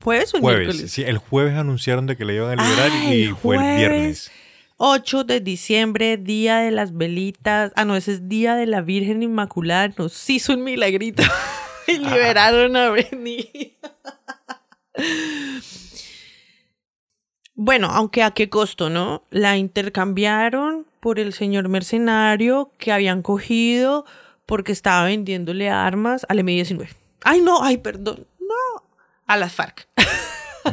[0.03, 0.91] ¿Jueves o el jueves, miércoles?
[0.91, 3.77] sí, el jueves anunciaron de que le iban a liberar Ah, y el fue el
[3.77, 4.31] viernes.
[4.77, 7.71] 8 de diciembre, día de las velitas.
[7.75, 9.93] Ah, no, ese es día de la Virgen Inmaculada.
[9.97, 11.23] Nos hizo un milagrito
[11.87, 13.77] y liberaron a Britney.
[17.55, 19.23] bueno, aunque a qué costo, ¿no?
[19.29, 24.05] La intercambiaron por el señor mercenario que habían cogido
[24.45, 26.89] porque estaba vendiéndole armas al M19.
[27.23, 28.25] Ay, no, ay, perdón.
[29.27, 29.87] A las FARC.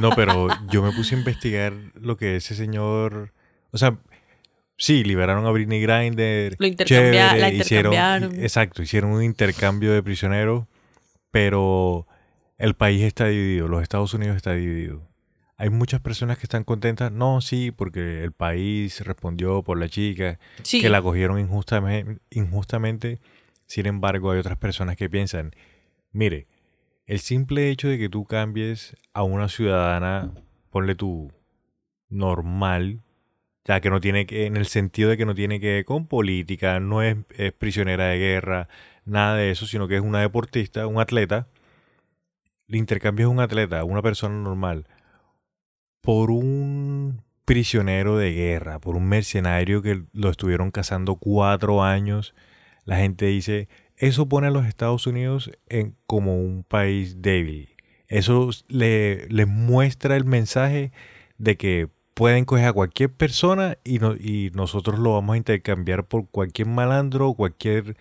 [0.00, 3.32] No, pero yo me puse a investigar lo que ese señor.
[3.72, 3.98] O sea,
[4.76, 6.54] sí, liberaron a Britney Grinder.
[6.58, 8.40] Lo intercambia- la hicieron, intercambiaron.
[8.44, 10.66] exacto, hicieron un intercambio de prisioneros,
[11.30, 12.06] pero
[12.58, 15.08] el país está dividido, los Estados Unidos está dividido.
[15.56, 20.38] Hay muchas personas que están contentas, no, sí, porque el país respondió por la chica,
[20.62, 20.80] Sí.
[20.80, 23.20] que la cogieron injustamente, injustamente.
[23.66, 25.52] Sin embargo, hay otras personas que piensan,
[26.12, 26.46] mire,
[27.10, 30.30] el simple hecho de que tú cambies a una ciudadana,
[30.70, 31.32] ponle tú,
[32.08, 33.00] normal,
[33.64, 36.06] ya que no tiene que, en el sentido de que no tiene que ver con
[36.06, 38.68] política, no es, es prisionera de guerra,
[39.04, 41.48] nada de eso, sino que es una deportista, un atleta,
[42.68, 44.86] le intercambias un atleta, una persona normal,
[46.02, 52.36] por un prisionero de guerra, por un mercenario que lo estuvieron cazando cuatro años,
[52.84, 53.68] la gente dice,
[54.00, 57.68] eso pone a los Estados Unidos en, como un país débil.
[58.08, 60.90] Eso le, les muestra el mensaje
[61.38, 66.04] de que pueden coger a cualquier persona y, no- y nosotros lo vamos a intercambiar
[66.04, 67.96] por cualquier malandro, cualquier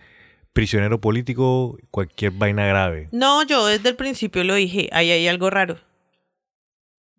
[0.52, 3.08] prisionero político, cualquier vaina grave.
[3.12, 5.78] No, yo desde el principio lo dije, ahí hay algo raro.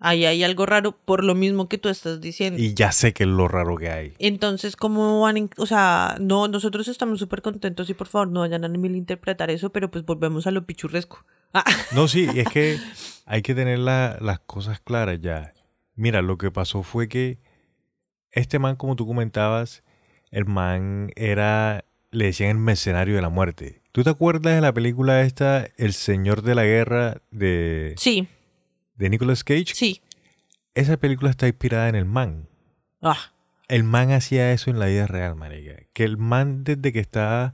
[0.03, 2.59] Ahí hay algo raro por lo mismo que tú estás diciendo.
[2.59, 4.13] Y ya sé que es lo raro que hay.
[4.17, 5.37] Entonces, ¿cómo van?
[5.37, 9.51] en- o sea, no, nosotros estamos súper contentos y por favor no vayan a interpretar
[9.51, 11.23] eso, pero pues volvemos a lo pichurresco.
[11.53, 11.63] Ah,
[11.95, 12.79] No, sí, es que
[13.25, 15.53] hay que tener la- las cosas claras ya.
[15.95, 17.37] Mira, lo que pasó fue que
[18.31, 19.83] este man, como tú comentabas,
[20.31, 23.81] el man era, le decían el mercenario de la muerte.
[23.91, 28.27] ¿Tú te acuerdas de la película esta, El Señor de la Guerra de, sí,
[29.01, 29.73] de Nicolas Cage?
[29.73, 30.01] sí.
[30.73, 32.47] Esa película está inspirada en el man.
[33.01, 33.17] Ah,
[33.67, 35.75] El man hacía eso en la vida real, marica.
[35.91, 37.53] Que el man desde que está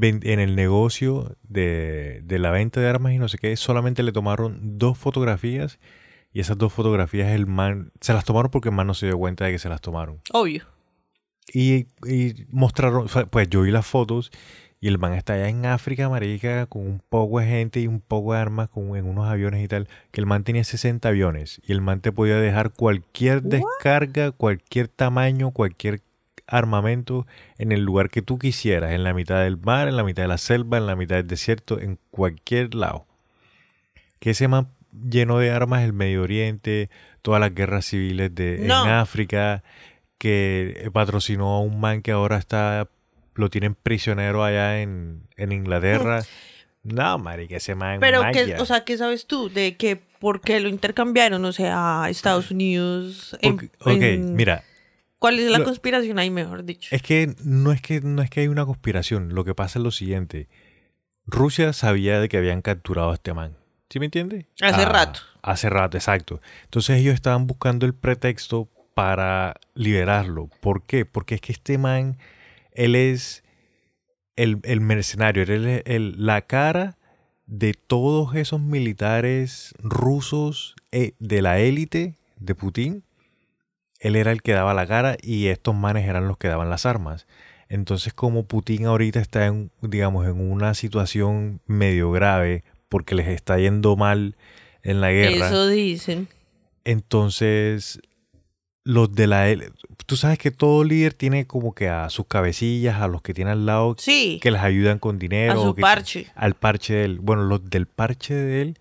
[0.00, 4.12] en el negocio de, de la venta de armas y no sé qué, solamente le
[4.12, 5.80] tomaron dos fotografías
[6.32, 9.18] y esas dos fotografías el man se las tomaron porque el man no se dio
[9.18, 10.20] cuenta de que se las tomaron.
[10.32, 10.64] obvio.
[11.52, 14.30] Y, y mostraron, pues yo vi las fotos
[14.84, 18.00] y el man está allá en África, marica, con un poco de gente y un
[18.00, 21.58] poco de armas con, en unos aviones y tal, que el man tenía 60 aviones
[21.66, 26.02] y el man te podía dejar cualquier descarga, cualquier tamaño, cualquier
[26.46, 30.20] armamento en el lugar que tú quisieras, en la mitad del mar, en la mitad
[30.20, 33.06] de la selva, en la mitad del desierto, en cualquier lado.
[34.18, 36.90] Que ese man lleno de armas el Medio Oriente,
[37.22, 38.84] todas las guerras civiles de, No.
[38.84, 39.64] en África,
[40.18, 42.86] que patrocinó a un man que ahora está,
[43.34, 46.22] lo tienen prisionero allá en, en Inglaterra.
[46.82, 48.56] No, marica, ese man Pero, ¿qué, magia.
[48.60, 51.44] o sea, ¿qué sabes tú de que por qué lo intercambiaron?
[51.44, 53.36] O sea, Estados Unidos.
[53.40, 54.62] en- ok, en- mira,
[55.18, 56.94] ¿Cuál es la lo- conspiración ahí, mejor dicho?
[56.94, 59.34] es que no es que no es que hay una conspiración.
[59.34, 60.48] Lo que pasa es lo siguiente.
[61.26, 63.56] Rusia sabía de que habían capturado a este man.
[63.88, 64.46] ¿Sí me entiende?
[64.60, 65.20] Hace rato.
[65.42, 66.40] Hace rato, exacto.
[66.64, 70.50] Entonces ellos estaban buscando el pretexto para liberarlo.
[70.60, 71.06] ¿Por qué?
[71.06, 72.18] Porque es que este man,
[72.74, 73.42] él es
[74.36, 76.96] el, el mercenario, él es el- la cara
[77.46, 83.04] de todos esos militares rusos eh, de la élite de Putin.
[84.00, 86.84] Él era el que daba la cara y estos manes eran los que daban las
[86.86, 87.26] armas.
[87.68, 93.58] Entonces, como Putin ahorita está en, digamos, en una situación medio grave porque les está
[93.58, 94.36] yendo mal
[94.82, 96.28] en la guerra, Eso dicen.
[96.84, 98.00] entonces
[98.84, 99.72] los de la él-
[100.06, 103.50] tú sabes que todo líder tiene como que a sus cabecillas, a los que tiene
[103.52, 106.26] al lado Sí, que les ayudan con dinero, a su que- parche.
[106.34, 107.18] al parche de él.
[107.20, 108.78] Bueno, los del parche de él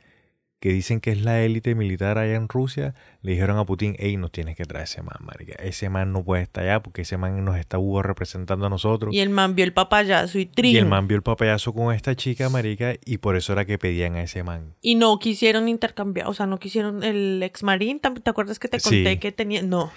[0.59, 4.15] que dicen que es la élite militar allá en Rusia, le dijeron a Putin, hey,
[4.15, 5.55] nos tienes que traer ese man, marica.
[5.61, 9.13] Ese man no puede estar allá porque ese man nos está representando a nosotros.
[9.13, 10.73] Y el man vio el papayazo y trin.
[10.73, 13.77] Y el man vio el papayazo con esta chica, marica, y por eso era que
[13.77, 14.73] pedían a ese man.
[14.81, 18.69] Y no quisieron intercambiar, o sea, no quisieron el ex marín, ¿te te acuerdas que
[18.69, 19.17] te conté Sí.
[19.19, 19.61] que tenía?
[19.63, 19.91] No,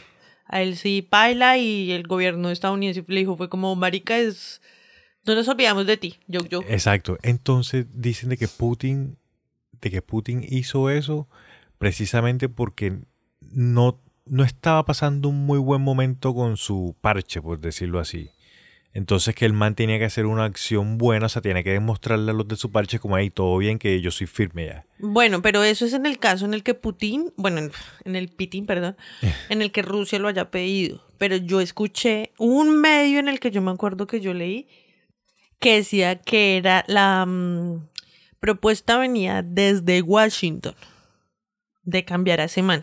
[0.48, 4.60] a él sí paila y el gobierno estadounidense le dijo, fue como, marica, es...
[5.24, 6.60] No nos olvidamos de ti, yo, yo.
[6.68, 7.18] Exacto.
[7.22, 9.18] Entonces dicen de que Putin,
[9.80, 11.28] de que Putin hizo eso
[11.78, 13.00] precisamente porque
[13.40, 18.30] no, no estaba pasando un muy buen momento con su parche, por decirlo así.
[18.96, 22.30] Entonces que el man tenía que hacer una acción buena, o sea, tiene que demostrarle
[22.30, 24.86] a los de su parche como ahí todo bien, que yo soy firme ya.
[24.98, 27.72] Bueno, pero eso es en el caso en el que Putin, bueno, en,
[28.06, 28.96] en el Pitín, perdón,
[29.50, 31.04] en el que Rusia lo haya pedido.
[31.18, 34.66] Pero yo escuché un medio en el que yo me acuerdo que yo leí
[35.58, 37.86] que decía que era la mm,
[38.40, 40.74] propuesta venía desde Washington
[41.82, 42.82] de cambiar a ese man.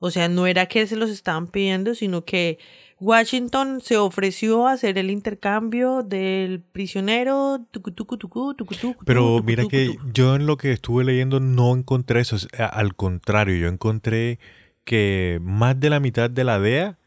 [0.00, 2.58] O sea, no era que se los estaban pidiendo, sino que
[3.02, 7.66] Washington se ofreció a hacer el intercambio del prisionero.
[9.04, 12.36] Pero mira que yo en lo que estuve leyendo no encontré eso.
[12.36, 14.38] es- a- Al contrario, yo encontré
[14.84, 16.98] que más de la mitad de la DEA,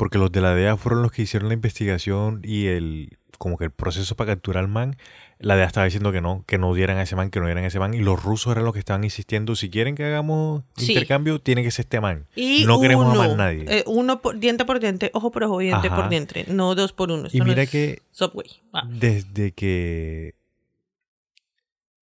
[0.00, 3.64] porque los de la DEA fueron los que hicieron la investigación y el como que
[3.64, 4.96] el proceso para capturar al man,
[5.38, 7.64] la DEA estaba diciendo que no, que no dieran a ese man, que no dieran
[7.64, 10.62] a ese man, y los rusos eran los que estaban insistiendo, si quieren que hagamos
[10.78, 10.92] Sí.
[10.92, 12.26] intercambio, tiene que ser este man.
[12.34, 13.64] Y no queremos a uno, más nadie.
[13.68, 15.96] eh, uno por, diente por diente, ojo por ojo, diente Ajá.
[15.96, 17.28] por diente, no dos por uno.
[17.30, 18.62] Y no mira es que- Subway.
[18.72, 18.82] Ah.
[18.88, 20.34] desde que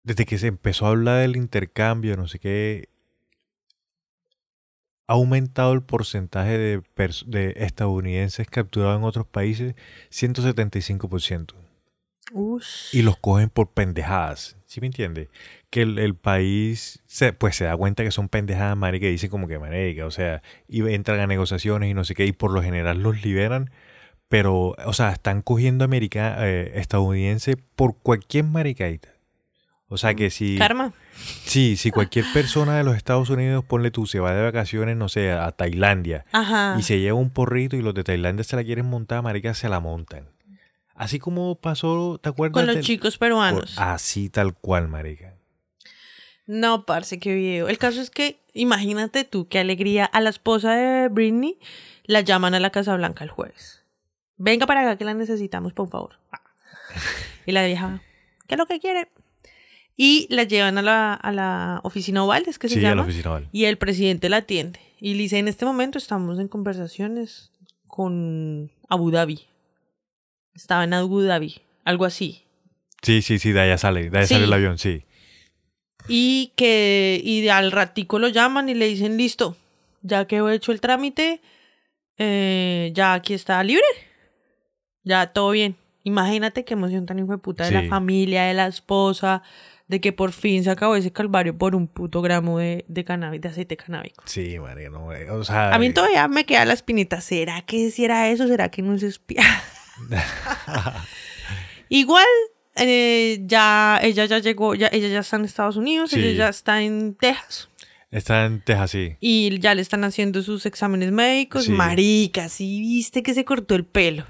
[0.03, 2.89] desde que se empezó a hablar del intercambio, no sé qué,
[5.07, 9.75] ha aumentado el porcentaje de, estadounidenses capturados en otros países
[10.11, 11.55] 175%.
[12.33, 12.95] Ush.
[12.95, 14.57] Y los cogen por pendejadas.
[14.67, 15.29] ¿Sí me entiende?
[15.71, 19.31] Que el, el país se, pues se da cuenta que son pendejadas, marica, y dicen
[19.31, 22.51] como que marica, o sea, y entran a negociaciones y no sé qué, y por
[22.51, 23.71] lo general los liberan,
[24.29, 29.14] pero, o sea, están cogiendo america, eh, estadounidense por cualquier maricaita.
[29.89, 30.93] O sea que si, Karma.
[31.45, 35.09] sí, si cualquier persona de los Estados Unidos, ponle tú, se va de vacaciones, no
[35.09, 36.77] sé, a Tailandia, Ajá.
[36.79, 39.69] y se lleva un porrito y los de Tailandia se la quieren montar, marica, se
[39.69, 40.29] la montan.
[40.95, 42.55] Así como pasó, ¿te acuerdas?
[42.55, 43.75] Con los del- chicos por- peruanos.
[43.79, 45.35] así tal cual, marica.
[46.47, 47.69] No, parce, qué video.
[47.69, 50.05] El caso es que, imagínate tú, qué alegría.
[50.05, 51.59] A la esposa de Britney
[52.05, 53.83] la llaman a la Casa Blanca el jueves.
[54.37, 56.19] Venga para acá que la necesitamos, por favor.
[56.33, 56.41] Ah.
[57.47, 58.01] Y la vieja,
[58.47, 59.09] ¿qué es lo que quiere?
[59.97, 62.89] Y la llevan a la, a la oficina oval, es que se Sí, a la
[62.91, 63.03] llama.
[63.03, 63.49] oficina oval.
[63.53, 64.81] Y el presidente la atiende.
[65.01, 67.53] Y le dice, en este momento estamos en conversaciones
[67.87, 69.41] con Abu Dhabi.
[70.55, 72.43] Estaba en Abu Dhabi, algo así.
[73.03, 74.35] Sí, sí, sí, de allá sale, de allá Sí.
[74.35, 75.05] sale el avión, sí.
[76.09, 79.57] Y que y al ratico lo llaman y le dicen, listo,
[80.03, 81.41] ya que he hecho el trámite,
[82.19, 83.85] eh, ya aquí está libre.
[85.03, 85.77] Ya todo bien.
[86.03, 87.75] Imagínate qué emoción tan hijo de puta de Sí.
[87.75, 89.43] la familia, de la esposa,
[89.87, 93.41] de que por fin se acabó ese calvario por un puto gramo de, de cannabis,
[93.43, 94.23] de aceite canábico.
[94.27, 95.75] Sí, marica, no, eh, o sea...
[95.75, 97.21] A mí todavía me queda la espinita.
[97.21, 98.49] ¿Será que si era eso?
[98.49, 99.43] ¿Será que no se espía?
[101.89, 102.25] Igual,
[102.77, 106.21] eh, ya ella ya llegó, ya, ella ya está en Estados Unidos, Sí.
[106.21, 107.69] ella ya está en Texas.
[108.11, 109.17] Está en Texas, sí.
[109.21, 111.65] Y ya le están haciendo sus exámenes médicos.
[111.65, 111.73] Sí.
[111.73, 114.25] Marica, sí viste que se cortó el pelo.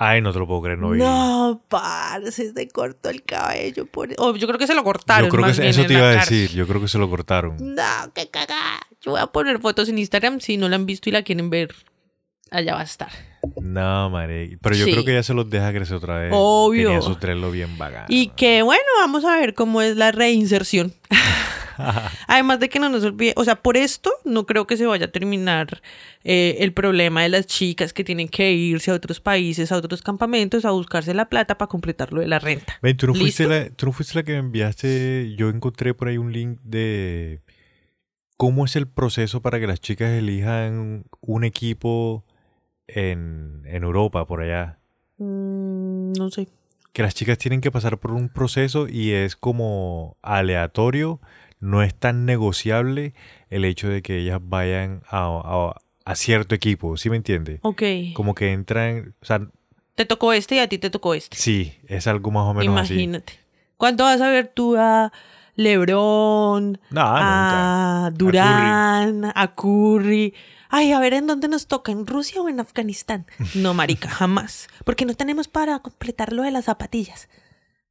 [0.00, 0.98] Ay, no te lo puedo creer, no vi.
[1.00, 3.84] No, parce, se cortó el cabello.
[3.86, 4.08] Por...
[4.18, 5.24] o yo creo que se lo cortaron.
[5.26, 6.38] Yo creo que más se- eso te iba a cárcel.
[6.42, 7.56] decir, yo creo que se lo cortaron.
[7.58, 7.82] No,
[8.14, 8.80] qué cagada.
[9.00, 10.38] Yo voy a poner fotos en Instagram.
[10.40, 11.74] Si no la han visto y la quieren ver,
[12.52, 13.10] allá va a estar.
[13.60, 14.56] No, marica.
[14.62, 14.92] Pero yo Sí.
[14.92, 16.30] creo que ya se los deja crecer otra vez.
[16.32, 16.88] Obvio.
[16.90, 18.06] Tenía su trelo bien bacano.
[18.08, 20.92] Y que bueno, vamos a ver cómo es la reinserción.
[22.26, 25.06] Además de que no nos olvide, o sea, por esto no creo que se vaya
[25.06, 25.82] a terminar
[26.24, 30.02] eh, el problema de las chicas que tienen que irse a otros países, a otros
[30.02, 32.78] campamentos, a buscarse la plata para completar lo de la renta.
[32.82, 35.34] Ven, ¿tú no, fuiste la, tú no fuiste la que me enviaste.
[35.36, 37.40] Yo encontré por ahí un link de
[38.36, 42.24] cómo es el proceso para que las chicas elijan un equipo
[42.86, 44.78] en, en Europa, por allá.
[45.18, 46.48] Mm, no sé.
[46.92, 51.20] Que las chicas tienen que pasar por un proceso y es como aleatorio,
[51.60, 53.14] no es tan negociable
[53.50, 57.58] el hecho de que ellas vayan a, a- a cierto equipo, ¿sí me entiende?
[57.62, 57.82] Ok.
[58.14, 59.40] Como que entran, o sea,
[59.94, 61.36] Te tocó este y a ti te tocó este.
[61.36, 62.94] sí, es algo más o menos así.
[62.94, 63.32] Imagínate.
[63.76, 65.12] ¿Cuánto vas a ver tú a
[65.54, 68.16] Lebron, No, a nunca.
[68.18, 70.34] Durán, a Curry?
[70.70, 73.26] Ay, a ver en dónde nos toca, en Rusia o en Afganistán.
[73.54, 74.68] No, marica, jamás.
[74.84, 77.28] Porque no tenemos para completar lo de las zapatillas.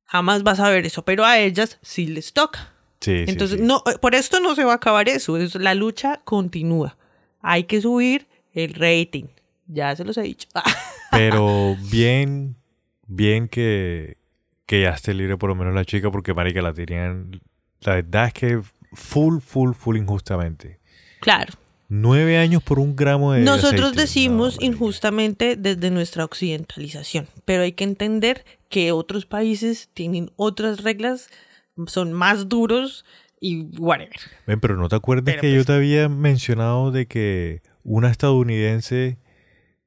[0.06, 2.74] Jamás vas a ver eso, pero a ellas sí les toca.
[3.00, 3.66] Sí, Entonces, sí.
[3.66, 5.38] no, eh, por esto no se va a acabar eso.
[5.38, 6.98] es- la lucha continúa.
[7.42, 9.26] Hay que subir el rating.
[9.68, 10.48] Ya se los he dicho.
[11.12, 12.56] Pero bien,
[13.08, 14.18] bien que,
[14.66, 17.40] que ya esté libre por lo menos la chica, porque marica la tenían.
[17.82, 18.62] La verdad es que
[18.94, 20.80] full, full, full injustamente.
[21.20, 21.54] claro.
[21.90, 23.44] Nueve años por un gramo de.
[23.44, 24.02] Nosotros aceite.
[24.02, 30.84] decimos No, injustamente desde nuestra occidentalización, pero hay que entender que otros países tienen otras
[30.84, 31.30] reglas,
[31.86, 33.06] son más duros
[33.40, 34.16] y whatever.
[34.48, 38.10] Ven, pero no te acuerdas Pero que yo pues- te había mencionado de que una
[38.10, 39.18] estadounidense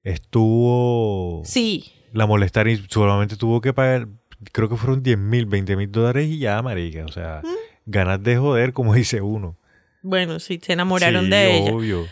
[0.02, 1.42] estuvo.
[1.44, 4.08] Sí, La molestaron y solamente tuvo que pagar.
[4.52, 7.04] Creo que fueron 10 mil, 20 mil dólares y ya, marica.
[7.04, 7.48] O sea, Mm.
[7.86, 9.56] ganas de joder, como dice uno.
[10.02, 11.72] bueno, sí, se enamoraron Sí, de ella.
[11.74, 12.06] obvio.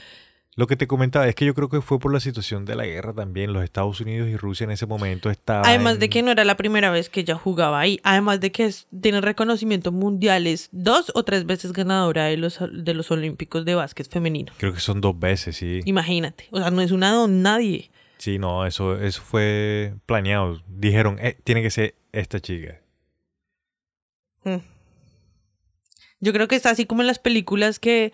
[0.58, 2.84] Lo que te comentaba es que yo creo que fue por la situación de la
[2.84, 3.52] guerra también.
[3.52, 5.64] Los Estados Unidos y Rusia en ese momento estaban.
[5.64, 8.00] Además de que no era la primera vez que ella jugaba ahí.
[8.02, 12.58] Además de que es- tiene reconocimiento mundial, es dos o tres veces ganadora de los,
[12.72, 14.52] de los Olímpicos de básquet femenino.
[14.58, 15.78] Creo que son dos veces, sí.
[15.84, 16.48] Imagínate.
[16.50, 17.92] O sea, no es una don nadie.
[18.18, 20.60] Sí, no, eso, eso fue planeado.
[20.66, 22.80] Dijeron, eh, tiene que ser esta chica.
[24.42, 24.56] Mm.
[26.18, 28.12] Yo creo que está así como en las películas que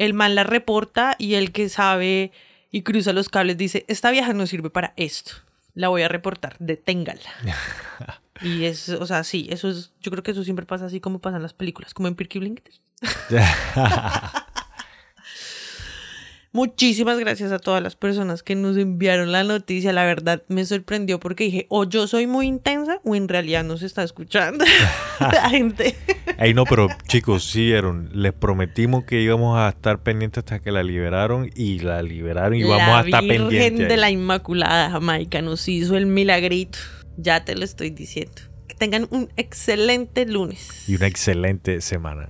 [0.00, 2.32] el man la reporta y el que sabe
[2.70, 5.32] y cruza los cables dice, esta vieja no sirve para esto.
[5.74, 7.20] La voy a reportar, deténgala.
[8.40, 11.18] y es, o sea, sí, eso es, yo creo que eso siempre pasa así como
[11.18, 12.80] pasa en las películas, como en Peaky Blinders.
[16.52, 19.92] Muchísimas gracias a todas las personas que nos enviaron la noticia.
[19.92, 23.76] La verdad me sorprendió porque dije, o yo soy muy intensa o en realidad no
[23.76, 24.64] se está escuchando
[25.20, 25.94] la gente.
[26.38, 28.10] Ey, no, pero chicos, sí vieron.
[28.12, 32.64] Les prometimos que íbamos a estar pendientes hasta que la liberaron y la liberaron y
[32.64, 33.86] vamos la a estar Virgen pendientes.
[33.88, 34.00] de ahí.
[34.00, 36.78] la Inmaculada Jamaica nos hizo el milagrito.
[37.16, 38.42] Ya te lo estoy diciendo.
[38.66, 40.88] Que tengan un excelente lunes.
[40.88, 42.28] Y una excelente semana.